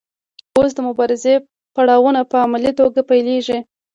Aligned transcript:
اوس 0.55 0.71
د 0.75 0.79
مبارزې 0.87 1.35
پړاوونه 1.75 2.21
په 2.31 2.35
عملي 2.45 2.71
توګه 2.79 2.99
پیلیږي. 3.09 3.59